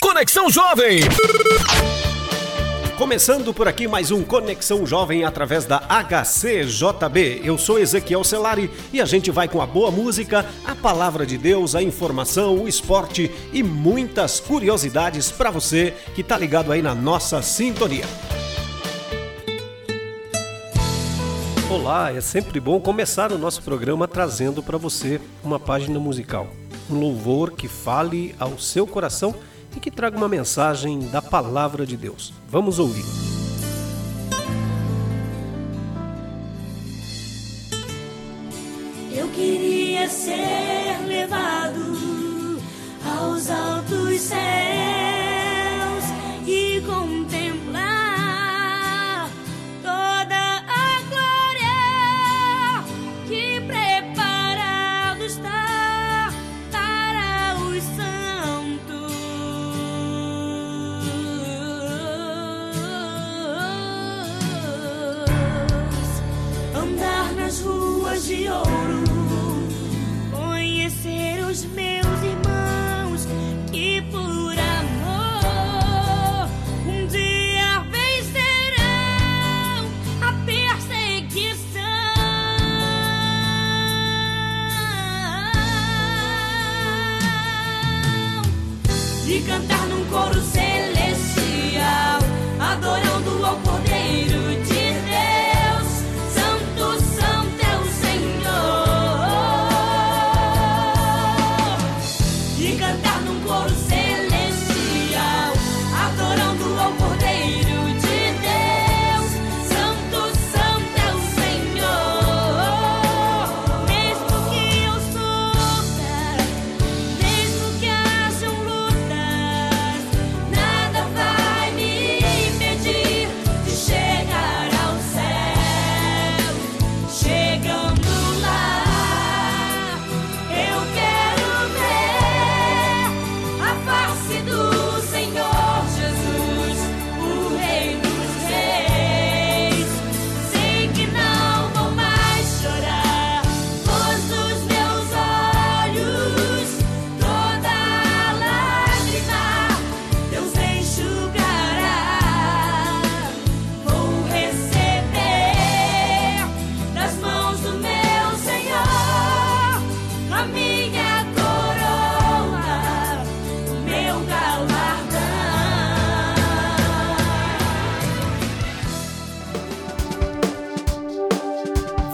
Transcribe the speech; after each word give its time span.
Conexão 0.00 0.50
Jovem. 0.50 1.00
Começando 2.96 3.54
por 3.54 3.68
aqui 3.68 3.86
mais 3.86 4.10
um 4.10 4.22
Conexão 4.22 4.84
Jovem 4.84 5.24
através 5.24 5.64
da 5.64 5.78
HCJB. 5.88 7.42
Eu 7.44 7.56
sou 7.56 7.78
Ezequiel 7.78 8.24
Celari 8.24 8.70
e 8.92 9.00
a 9.00 9.04
gente 9.04 9.30
vai 9.30 9.48
com 9.48 9.60
a 9.60 9.66
boa 9.66 9.90
música, 9.90 10.46
a 10.64 10.74
palavra 10.74 11.24
de 11.24 11.38
Deus, 11.38 11.74
a 11.74 11.82
informação, 11.82 12.58
o 12.58 12.68
esporte 12.68 13.30
e 13.52 13.62
muitas 13.62 14.40
curiosidades 14.40 15.30
para 15.30 15.50
você 15.50 15.94
que 16.14 16.22
tá 16.22 16.36
ligado 16.36 16.72
aí 16.72 16.82
na 16.82 16.94
nossa 16.94 17.40
sintonia. 17.40 18.04
Olá, 21.70 22.12
é 22.12 22.20
sempre 22.20 22.58
bom 22.60 22.80
começar 22.80 23.32
o 23.32 23.38
nosso 23.38 23.62
programa 23.62 24.06
trazendo 24.08 24.62
para 24.62 24.76
você 24.76 25.20
uma 25.42 25.58
página 25.58 25.98
musical, 25.98 26.48
um 26.90 26.98
louvor 26.98 27.52
que 27.52 27.68
fale 27.68 28.34
ao 28.38 28.58
seu 28.58 28.86
coração 28.86 29.34
e 29.76 29.80
que 29.80 29.90
traga 29.90 30.16
uma 30.16 30.28
mensagem 30.28 31.08
da 31.10 31.22
palavra 31.22 31.86
de 31.86 31.96
Deus. 31.96 32.32
Vamos 32.48 32.78
ouvir. 32.78 33.04
Eu 39.14 39.28
queria 39.28 40.08
ser 40.08 41.06
levado 41.06 42.60
aos 43.04 43.50
altos 43.50 44.20
céus 44.20 45.01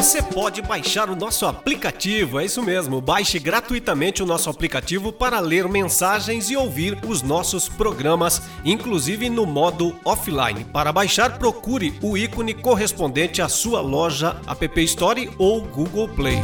Você 0.00 0.22
pode 0.22 0.62
baixar 0.62 1.10
o 1.10 1.14
nosso 1.14 1.44
aplicativo, 1.44 2.40
é 2.40 2.46
isso 2.46 2.62
mesmo. 2.62 3.02
Baixe 3.02 3.38
gratuitamente 3.38 4.22
o 4.22 4.26
nosso 4.26 4.48
aplicativo 4.48 5.12
para 5.12 5.38
ler 5.40 5.68
mensagens 5.68 6.48
e 6.48 6.56
ouvir 6.56 6.98
os 7.06 7.20
nossos 7.20 7.68
programas, 7.68 8.40
inclusive 8.64 9.28
no 9.28 9.44
modo 9.44 9.94
offline. 10.02 10.64
Para 10.64 10.90
baixar, 10.90 11.38
procure 11.38 11.98
o 12.00 12.16
ícone 12.16 12.54
correspondente 12.54 13.42
à 13.42 13.48
sua 13.50 13.82
loja 13.82 14.40
App 14.46 14.82
Store 14.84 15.30
ou 15.36 15.60
Google 15.60 16.08
Play. 16.08 16.40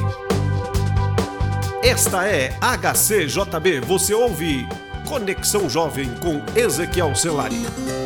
Esta 1.83 2.29
é 2.29 2.55
HCJB, 2.61 3.81
você 3.81 4.13
ouve 4.13 4.69
Conexão 5.09 5.67
Jovem 5.71 6.11
com 6.17 6.43
Ezequiel 6.61 7.15
Celari. 7.15 8.06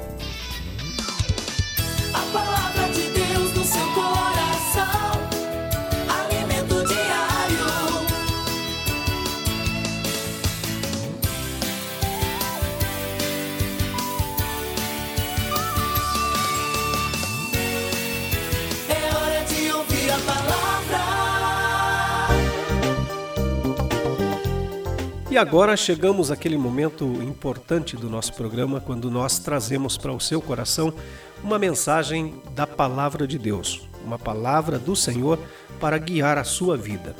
E 25.31 25.37
agora 25.37 25.77
chegamos 25.77 26.29
àquele 26.29 26.57
momento 26.57 27.05
importante 27.23 27.95
do 27.95 28.09
nosso 28.09 28.33
programa 28.33 28.81
quando 28.81 29.09
nós 29.09 29.39
trazemos 29.39 29.95
para 29.95 30.11
o 30.11 30.19
seu 30.19 30.41
coração 30.41 30.93
uma 31.41 31.57
mensagem 31.57 32.33
da 32.53 32.67
palavra 32.67 33.25
de 33.25 33.39
Deus, 33.39 33.87
uma 34.03 34.19
palavra 34.19 34.77
do 34.77 34.93
Senhor 34.93 35.39
para 35.79 35.97
guiar 35.97 36.37
a 36.37 36.43
sua 36.43 36.75
vida. 36.75 37.15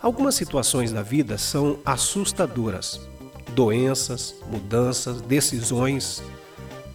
Algumas 0.00 0.34
situações 0.34 0.92
da 0.92 1.02
vida 1.02 1.36
são 1.36 1.78
assustadoras. 1.84 2.98
Doenças, 3.54 4.34
mudanças, 4.50 5.20
decisões, 5.20 6.22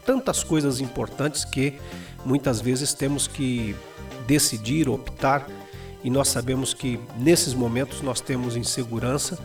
tantas 0.07 0.44
coisas 0.44 0.80
importantes 0.80 1.45
que 1.45 1.80
muitas 2.25 2.60
vezes 2.60 2.95
temos 2.95 3.27
que 3.27 3.75
decidir, 4.25 4.89
optar, 4.89 5.48
e 6.03 6.10
nós 6.10 6.30
sabemos 6.30 6.74
que 6.74 7.00
nesses 7.15 7.53
momentos 7.53 8.01
nós 8.01 8.19
temos 8.19 8.56
insegurança 8.56 9.38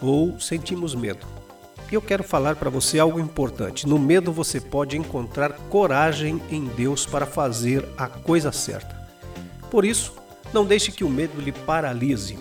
ou 0.00 0.38
sentimos 0.38 0.94
medo. 0.94 1.26
E 1.90 1.94
eu 1.94 2.02
quero 2.02 2.24
falar 2.24 2.56
para 2.56 2.68
você 2.68 2.98
algo 2.98 3.20
importante. 3.20 3.86
No 3.86 3.98
medo 3.98 4.32
você 4.32 4.60
pode 4.60 4.96
encontrar 4.96 5.52
coragem 5.70 6.42
em 6.50 6.64
Deus 6.64 7.06
para 7.06 7.26
fazer 7.26 7.88
a 7.96 8.08
coisa 8.08 8.50
certa. 8.50 8.96
Por 9.70 9.84
isso, 9.84 10.12
não 10.52 10.64
deixe 10.64 10.90
que 10.90 11.04
o 11.04 11.08
medo 11.08 11.40
lhe 11.40 11.52
paralise. 11.52 12.38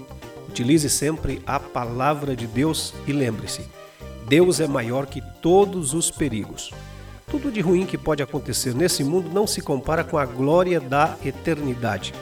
Utilize 0.49 0.89
sempre 0.89 1.41
a 1.45 1.59
palavra 1.59 2.35
de 2.35 2.47
Deus 2.47 2.93
e 3.05 3.11
lembre-se: 3.11 3.61
Deus 4.27 4.59
é 4.59 4.67
maior 4.67 5.05
que 5.05 5.21
todos 5.41 5.93
os 5.93 6.09
perigos. 6.09 6.71
Tudo 7.27 7.51
de 7.51 7.59
ruim 7.59 7.85
que 7.85 7.97
pode 7.97 8.23
acontecer 8.23 8.73
nesse 8.73 9.03
mundo 9.03 9.29
não 9.31 9.45
se 9.45 9.61
compara 9.61 10.03
com 10.03 10.17
a 10.17 10.25
glória 10.25 10.79
da 10.79 11.17
eternidade, 11.23 12.13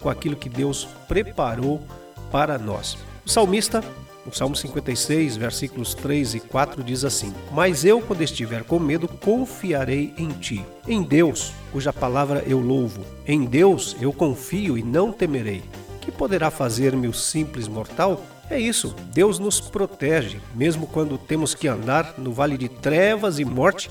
com 0.00 0.08
aquilo 0.08 0.36
que 0.36 0.48
Deus 0.48 0.86
preparou 1.08 1.80
para 2.30 2.58
nós. 2.58 2.98
O 3.28 3.30
salmista, 3.30 3.84
no 4.24 4.34
Salmo 4.34 4.56
56, 4.56 5.36
versículos 5.36 5.92
3 5.92 6.36
e 6.36 6.40
4, 6.40 6.82
diz 6.82 7.04
assim: 7.04 7.34
Mas 7.52 7.84
eu, 7.84 8.00
quando 8.00 8.22
estiver 8.22 8.64
com 8.64 8.78
medo, 8.78 9.06
confiarei 9.06 10.14
em 10.16 10.30
ti. 10.30 10.64
Em 10.88 11.02
Deus, 11.02 11.52
cuja 11.70 11.92
palavra 11.92 12.42
eu 12.46 12.58
louvo. 12.58 13.04
Em 13.26 13.44
Deus 13.44 13.94
eu 14.00 14.14
confio 14.14 14.78
e 14.78 14.82
não 14.82 15.12
temerei. 15.12 15.62
Que 16.00 16.10
poderá 16.10 16.50
fazer-me 16.50 17.06
o 17.06 17.12
simples 17.12 17.68
mortal? 17.68 18.24
É 18.48 18.58
isso, 18.58 18.96
Deus 19.12 19.38
nos 19.38 19.60
protege, 19.60 20.40
mesmo 20.54 20.86
quando 20.86 21.18
temos 21.18 21.54
que 21.54 21.68
andar 21.68 22.14
no 22.16 22.32
vale 22.32 22.56
de 22.56 22.70
trevas 22.70 23.38
e 23.38 23.44
morte 23.44 23.90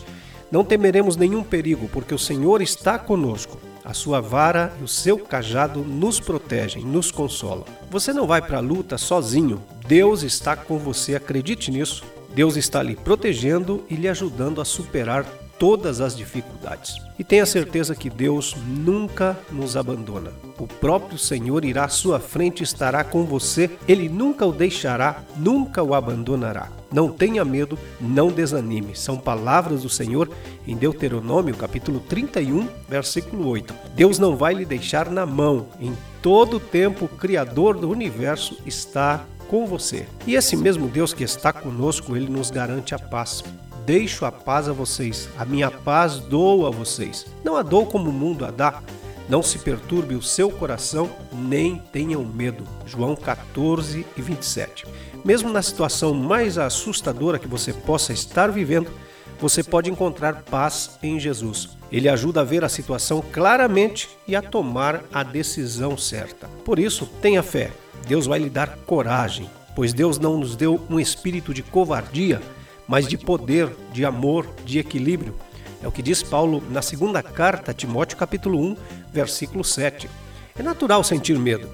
não 0.49 0.63
temeremos 0.63 1.17
nenhum 1.17 1.43
perigo, 1.43 1.89
porque 1.89 2.13
o 2.13 2.19
Senhor 2.19 2.61
está 2.61 2.97
conosco. 2.97 3.59
A 3.87 3.93
sua 3.93 4.19
vara 4.19 4.73
e 4.81 4.83
o 4.83 4.87
seu 4.87 5.17
cajado 5.17 5.79
nos 5.79 6.19
protegem, 6.19 6.83
nos 6.83 7.09
consolam. 7.09 7.63
Você 7.89 8.11
não 8.11 8.27
vai 8.27 8.41
para 8.41 8.57
a 8.57 8.59
luta 8.59 8.97
sozinho. 8.97 9.63
Deus 9.87 10.23
está 10.23 10.57
com 10.57 10.77
você, 10.77 11.15
acredite 11.15 11.71
nisso. 11.71 12.03
Deus 12.35 12.57
está 12.57 12.83
lhe 12.83 12.97
protegendo 12.97 13.85
e 13.89 13.95
lhe 13.95 14.09
ajudando 14.09 14.59
a 14.59 14.65
superar 14.65 15.25
todas 15.59 16.01
as 16.01 16.15
dificuldades. 16.15 16.95
E 17.17 17.23
tenha 17.23 17.45
certeza 17.45 17.95
que 17.95 18.09
Deus 18.09 18.55
nunca 18.67 19.37
nos 19.51 19.75
abandona. 19.75 20.31
O 20.59 20.67
próprio 20.67 21.17
Senhor 21.17 21.65
irá 21.65 21.85
à 21.85 21.89
sua 21.89 22.19
frente 22.19 22.63
estará 22.63 23.03
com 23.03 23.23
você. 23.23 23.69
Ele 23.87 24.07
nunca 24.07 24.45
o 24.45 24.51
deixará, 24.51 25.23
nunca 25.35 25.81
o 25.81 25.93
abandonará. 25.93 26.69
Não 26.91 27.09
tenha 27.09 27.43
medo, 27.43 27.77
não 27.99 28.29
desanime. 28.29 28.95
São 28.95 29.17
palavras 29.17 29.81
do 29.81 29.89
Senhor 29.89 30.29
em 30.67 30.75
Deuteronômio, 30.75 31.55
capítulo 31.55 31.99
31, 31.99 32.67
versículo 32.87 33.47
8. 33.47 33.73
Deus 33.95 34.19
não 34.19 34.37
vai 34.37 34.53
lhe 34.53 34.65
deixar 34.65 35.09
na 35.09 35.25
mão. 35.25 35.67
Em 35.79 35.93
todo 36.21 36.59
tempo, 36.59 37.05
o 37.05 37.09
Criador 37.09 37.77
do 37.77 37.89
universo 37.89 38.57
está 38.65 39.25
com 39.47 39.65
você. 39.65 40.05
E 40.25 40.35
esse 40.35 40.55
mesmo 40.55 40.87
Deus 40.87 41.13
que 41.13 41.23
está 41.23 41.51
conosco, 41.51 42.15
ele 42.15 42.29
nos 42.29 42.51
garante 42.51 42.93
a 42.93 42.99
paz. 42.99 43.43
Deixo 43.87 44.25
a 44.25 44.31
paz 44.33 44.67
a 44.67 44.73
vocês, 44.73 45.29
a 45.37 45.45
minha 45.45 45.71
paz 45.71 46.19
dou 46.19 46.67
a 46.67 46.69
vocês. 46.69 47.25
Não 47.41 47.55
a 47.55 47.61
dou 47.61 47.85
como 47.85 48.09
o 48.09 48.13
mundo 48.13 48.43
a 48.43 48.51
dá. 48.51 48.83
Não 49.29 49.41
se 49.41 49.59
perturbe 49.59 50.13
o 50.13 50.21
seu 50.21 50.51
coração, 50.51 51.09
nem 51.31 51.77
tenham 51.77 52.21
medo. 52.25 52.65
João 52.85 53.15
14 53.15 54.05
e 54.17 54.21
27. 54.21 54.85
Mesmo 55.23 55.49
na 55.49 55.61
situação 55.61 56.13
mais 56.13 56.57
assustadora 56.57 57.39
que 57.39 57.47
você 57.47 57.71
possa 57.71 58.11
estar 58.11 58.51
vivendo, 58.51 58.91
você 59.39 59.63
pode 59.63 59.89
encontrar 59.89 60.43
paz 60.43 60.99
em 61.01 61.17
Jesus. 61.17 61.69
Ele 61.89 62.09
ajuda 62.09 62.41
a 62.41 62.43
ver 62.43 62.65
a 62.65 62.69
situação 62.69 63.23
claramente 63.31 64.09
e 64.27 64.35
a 64.35 64.41
tomar 64.41 65.01
a 65.13 65.23
decisão 65.23 65.97
certa. 65.97 66.49
Por 66.65 66.77
isso, 66.77 67.05
tenha 67.21 67.41
fé. 67.41 67.71
Deus 68.05 68.25
vai 68.25 68.39
lhe 68.39 68.49
dar 68.49 68.79
coragem, 68.85 69.49
pois 69.73 69.93
Deus 69.93 70.19
não 70.19 70.37
nos 70.37 70.57
deu 70.57 70.77
um 70.89 70.99
espírito 70.99 71.53
de 71.53 71.63
covardia, 71.63 72.41
mas 72.87 73.07
de 73.07 73.17
poder, 73.17 73.69
de 73.91 74.05
amor, 74.05 74.47
de 74.65 74.79
equilíbrio. 74.79 75.35
É 75.81 75.87
o 75.87 75.91
que 75.91 76.01
diz 76.01 76.23
Paulo 76.23 76.63
na 76.71 76.81
segunda 76.81 77.21
carta 77.21 77.73
Timóteo, 77.73 78.17
capítulo 78.17 78.59
1, 78.59 78.77
versículo 79.13 79.63
7. 79.63 80.09
É 80.57 80.63
natural 80.63 81.03
sentir 81.03 81.37
medo, 81.37 81.69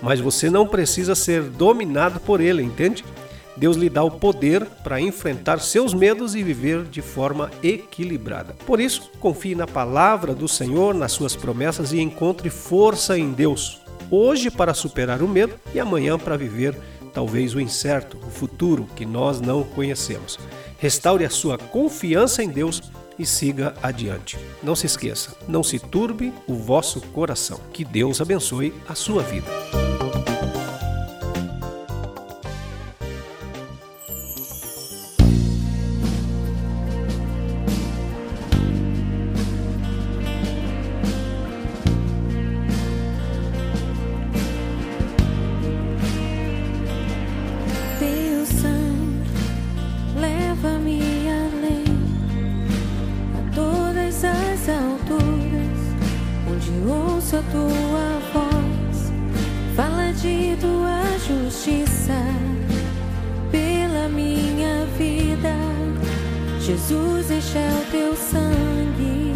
mas 0.00 0.20
você 0.20 0.48
não 0.48 0.66
precisa 0.66 1.14
ser 1.14 1.42
dominado 1.42 2.20
por 2.20 2.40
ele, 2.40 2.62
entende? 2.62 3.04
Deus 3.56 3.76
lhe 3.76 3.90
dá 3.90 4.02
o 4.02 4.10
poder 4.10 4.64
para 4.82 5.00
enfrentar 5.00 5.60
seus 5.60 5.92
medos 5.92 6.34
e 6.34 6.42
viver 6.42 6.84
de 6.84 7.02
forma 7.02 7.50
equilibrada. 7.62 8.54
Por 8.66 8.80
isso, 8.80 9.10
confie 9.20 9.54
na 9.54 9.66
palavra 9.66 10.34
do 10.34 10.48
Senhor, 10.48 10.94
nas 10.94 11.12
suas 11.12 11.36
promessas 11.36 11.92
e 11.92 12.00
encontre 12.00 12.48
força 12.48 13.18
em 13.18 13.30
Deus. 13.30 13.82
Hoje 14.10 14.50
para 14.50 14.74
superar 14.74 15.22
o 15.22 15.28
medo 15.28 15.54
e 15.74 15.80
amanhã 15.80 16.18
para 16.18 16.36
viver 16.36 16.74
talvez 17.12 17.54
o 17.54 17.60
incerto, 17.60 18.18
o 18.26 18.30
futuro 18.30 18.88
que 18.96 19.04
nós 19.04 19.40
não 19.40 19.62
conhecemos. 19.62 20.38
Restaure 20.78 21.24
a 21.24 21.30
sua 21.30 21.58
confiança 21.58 22.42
em 22.42 22.48
Deus 22.48 22.82
e 23.18 23.26
siga 23.26 23.74
adiante. 23.82 24.38
Não 24.62 24.74
se 24.74 24.86
esqueça, 24.86 25.36
não 25.46 25.62
se 25.62 25.78
turbe 25.78 26.32
o 26.46 26.54
vosso 26.54 27.00
coração. 27.00 27.60
Que 27.72 27.84
Deus 27.84 28.20
abençoe 28.20 28.74
a 28.88 28.94
sua 28.94 29.22
vida. 29.22 29.81
Jesus, 66.72 67.30
este 67.30 67.58
é 67.58 67.68
o 67.68 67.90
teu 67.90 68.16
sangue. 68.16 69.34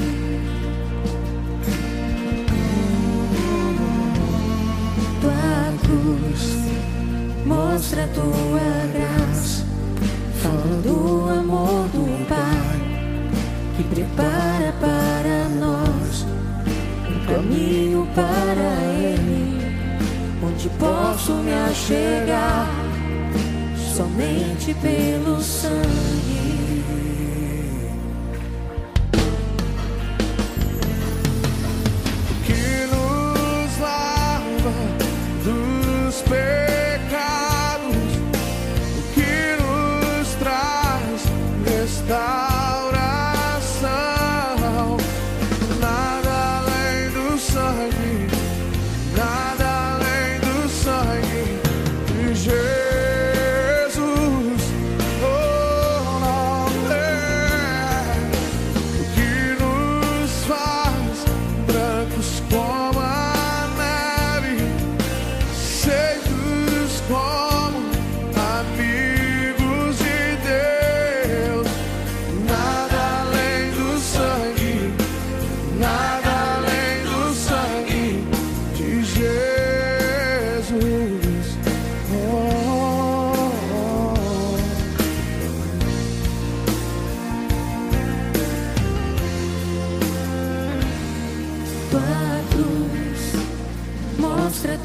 Tua 5.21 5.75
cruz 5.83 6.57
mostra 7.45 8.05
a 8.05 8.09
tua 8.09 8.87
graça, 8.95 9.67
fala 10.41 10.81
do 10.83 11.29
amor 11.29 11.87
do 11.89 12.27
Pai 12.27 12.81
que 13.77 13.85
prepara 13.85 14.73
para 14.81 15.49
nós 15.61 16.25
um 17.11 17.27
caminho 17.27 18.09
para 18.15 18.83
Ele, 18.99 19.61
onde 20.43 20.71
posso 20.79 21.35
me 21.35 21.53
achegar 21.53 22.67
somente 23.95 24.73
pelo 24.81 25.39
sangue. 25.43 26.46
Dos 36.07 36.23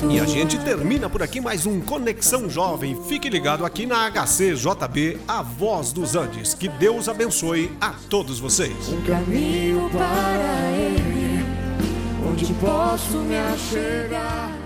E 0.10 0.20
a 0.20 0.26
gente 0.26 0.60
termina 0.60 1.10
por 1.10 1.24
aqui 1.24 1.42
mais 1.42 1.66
um 1.66 1.82
Conexão 1.82 2.50
Jovem. 2.50 2.98
Fique 3.08 3.30
ligado 3.30 3.66
aqui 3.66 3.86
na 3.86 4.10
HCJB, 4.10 5.20
a 5.28 5.42
voz 5.42 5.92
dos 5.92 6.16
Andes. 6.16 6.54
Que 6.54 6.68
Deus 6.68 7.10
abençoe 7.10 7.72
a 7.80 7.94
todos 8.10 8.40
vocês. 8.40 8.90
um 8.90 9.02
caminho 9.02 9.90
para 9.90 10.72
ele, 10.78 11.46
onde 12.30 12.54
posso 12.54 13.18
me 13.18 13.38
achegar. 13.38 14.61